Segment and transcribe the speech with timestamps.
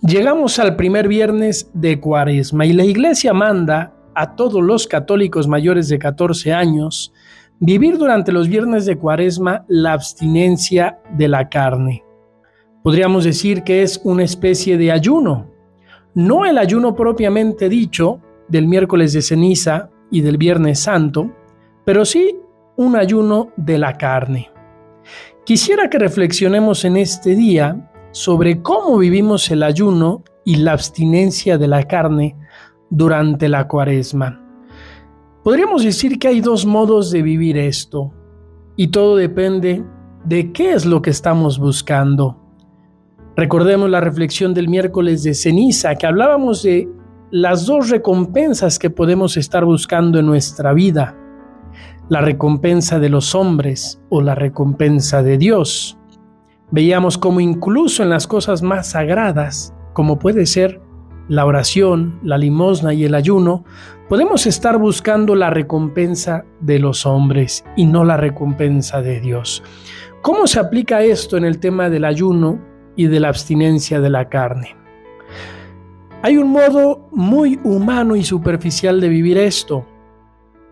[0.00, 5.88] Llegamos al primer viernes de Cuaresma y la Iglesia manda a todos los católicos mayores
[5.88, 7.12] de 14 años
[7.58, 12.04] vivir durante los viernes de Cuaresma la abstinencia de la carne.
[12.84, 15.50] Podríamos decir que es una especie de ayuno,
[16.14, 21.32] no el ayuno propiamente dicho del miércoles de ceniza y del viernes santo,
[21.84, 22.36] pero sí
[22.76, 24.48] un ayuno de la carne.
[25.44, 31.68] Quisiera que reflexionemos en este día sobre cómo vivimos el ayuno y la abstinencia de
[31.68, 32.36] la carne
[32.90, 34.44] durante la cuaresma.
[35.44, 38.12] Podríamos decir que hay dos modos de vivir esto
[38.76, 39.84] y todo depende
[40.24, 42.36] de qué es lo que estamos buscando.
[43.36, 46.88] Recordemos la reflexión del miércoles de ceniza que hablábamos de
[47.30, 51.16] las dos recompensas que podemos estar buscando en nuestra vida.
[52.08, 55.97] La recompensa de los hombres o la recompensa de Dios.
[56.70, 60.82] Veíamos cómo incluso en las cosas más sagradas, como puede ser
[61.26, 63.64] la oración, la limosna y el ayuno,
[64.08, 69.62] podemos estar buscando la recompensa de los hombres y no la recompensa de Dios.
[70.20, 72.58] ¿Cómo se aplica esto en el tema del ayuno
[72.96, 74.76] y de la abstinencia de la carne?
[76.22, 79.86] Hay un modo muy humano y superficial de vivir esto,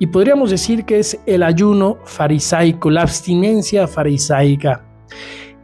[0.00, 4.84] y podríamos decir que es el ayuno farisaico, la abstinencia farisaica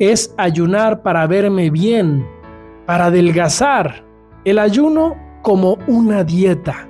[0.00, 2.26] es ayunar para verme bien,
[2.86, 4.04] para adelgazar.
[4.44, 6.88] El ayuno como una dieta.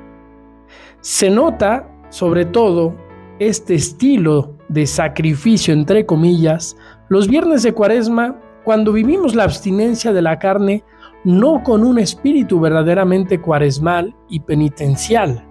[1.01, 2.95] Se nota, sobre todo,
[3.41, 6.77] este estilo de sacrificio, entre comillas,
[7.09, 10.85] los viernes de cuaresma, cuando vivimos la abstinencia de la carne,
[11.25, 15.45] no con un espíritu verdaderamente cuaresmal y penitencial.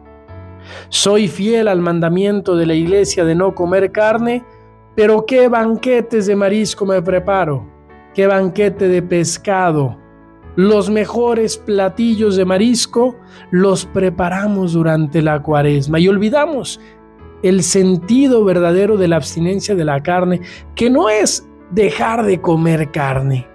[0.87, 4.45] Soy fiel al mandamiento de la iglesia de no comer carne,
[4.95, 7.65] pero qué banquetes de marisco me preparo,
[8.13, 9.97] qué banquete de pescado.
[10.55, 13.15] Los mejores platillos de marisco
[13.51, 16.81] los preparamos durante la cuaresma y olvidamos
[17.43, 20.41] el sentido verdadero de la abstinencia de la carne,
[20.75, 23.47] que no es dejar de comer carne,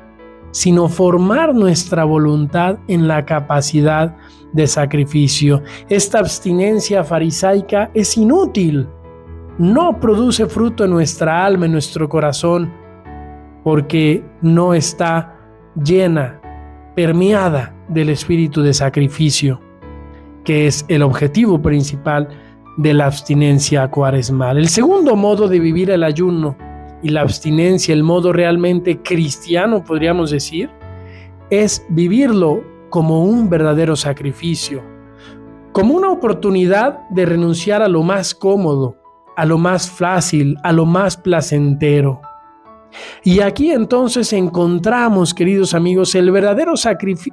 [0.51, 4.17] sino formar nuestra voluntad en la capacidad
[4.53, 5.63] de sacrificio.
[5.89, 8.89] Esta abstinencia farisaica es inútil
[9.59, 12.73] no produce fruto en nuestra alma, en nuestro corazón,
[13.63, 15.37] porque no está
[15.83, 16.41] llena,
[16.95, 19.61] permeada del espíritu de sacrificio,
[20.45, 22.29] que es el objetivo principal
[22.77, 24.59] de la abstinencia cuaresmal.
[24.59, 26.57] El segundo modo de vivir el ayuno
[27.03, 30.71] y la abstinencia, el modo realmente cristiano, podríamos decir,
[31.51, 34.83] es vivirlo como un verdadero sacrificio,
[35.73, 38.97] como una oportunidad de renunciar a lo más cómodo,
[39.37, 42.21] a lo más fácil, a lo más placentero.
[43.23, 46.75] Y aquí entonces encontramos, queridos amigos, el verdadero,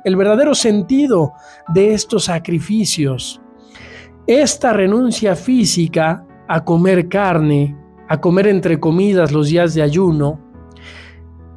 [0.04, 1.34] el verdadero sentido
[1.74, 3.42] de estos sacrificios.
[4.26, 10.40] Esta renuncia física a comer carne, a comer entre comidas los días de ayuno,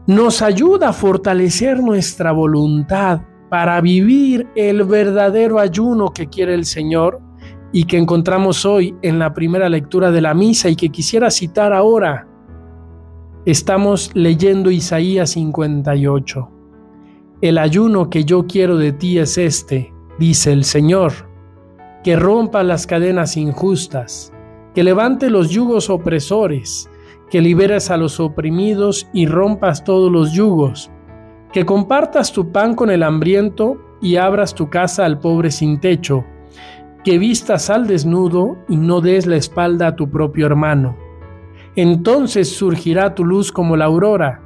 [0.07, 7.21] nos ayuda a fortalecer nuestra voluntad para vivir el verdadero ayuno que quiere el Señor
[7.75, 11.73] y que encontramos hoy en la primera lectura de la misa y que quisiera citar
[11.73, 12.29] ahora.
[13.47, 16.49] Estamos leyendo Isaías 58.
[17.41, 21.13] El ayuno que yo quiero de ti es este, dice el Señor,
[22.05, 24.33] que rompa las cadenas injustas,
[24.73, 26.89] que levante los yugos opresores,
[27.29, 30.93] que liberes a los oprimidos y rompas todos los yugos,
[31.53, 36.25] que compartas tu pan con el hambriento y abras tu casa al pobre sin techo,
[37.05, 40.97] que vistas al desnudo y no des la espalda a tu propio hermano.
[41.77, 44.41] Entonces surgirá tu luz como la aurora,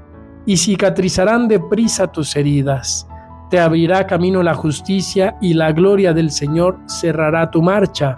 [0.46, 3.06] y cicatrizarán deprisa tus heridas.
[3.50, 8.16] Te abrirá camino la justicia y la gloria del Señor cerrará tu marcha.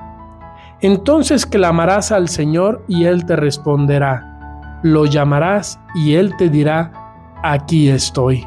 [0.81, 4.79] Entonces clamarás al Señor y Él te responderá.
[4.83, 6.93] Lo llamarás y Él te dirá,
[7.43, 8.47] aquí estoy.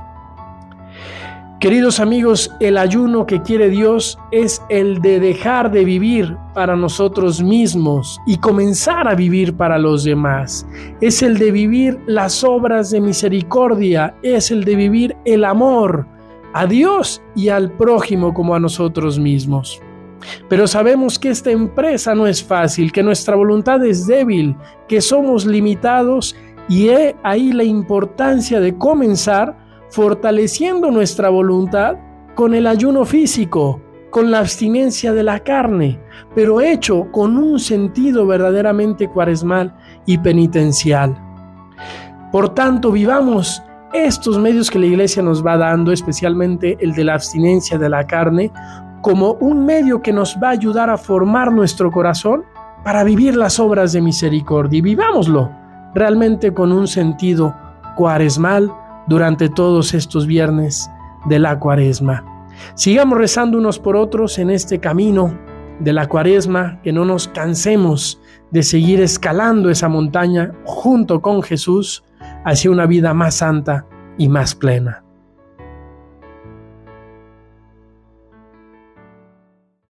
[1.64, 7.42] Queridos amigos, el ayuno que quiere Dios es el de dejar de vivir para nosotros
[7.42, 10.68] mismos y comenzar a vivir para los demás.
[11.00, 16.06] Es el de vivir las obras de misericordia, es el de vivir el amor
[16.54, 19.82] a Dios y al prójimo como a nosotros mismos.
[20.50, 24.54] Pero sabemos que esta empresa no es fácil, que nuestra voluntad es débil,
[24.90, 26.36] que somos limitados
[26.68, 29.63] y he ahí la importancia de comenzar
[29.94, 31.98] fortaleciendo nuestra voluntad
[32.34, 33.80] con el ayuno físico,
[34.10, 36.00] con la abstinencia de la carne,
[36.34, 39.76] pero hecho con un sentido verdaderamente cuaresmal
[40.08, 41.16] y penitencial.
[42.32, 43.62] Por tanto, vivamos
[43.94, 48.08] estos medios que la iglesia nos va dando, especialmente el de la abstinencia de la
[48.08, 48.52] carne,
[49.04, 52.46] como un medio que nos va a ayudar a formar nuestro corazón
[52.84, 54.80] para vivir las obras de misericordia.
[54.80, 55.52] Y vivámoslo
[55.94, 57.56] realmente con un sentido
[57.96, 58.74] cuaresmal
[59.08, 60.90] durante todos estos viernes
[61.26, 62.48] de la cuaresma.
[62.76, 65.38] Sigamos rezando unos por otros en este camino
[65.80, 68.22] de la cuaresma, que no nos cansemos
[68.52, 72.04] de seguir escalando esa montaña junto con Jesús
[72.46, 73.86] hacia una vida más santa
[74.18, 75.03] y más plena.